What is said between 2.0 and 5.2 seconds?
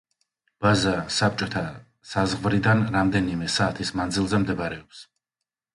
საზღვრიდან რამდენიმე საათის მანძილზე მდებარეობს.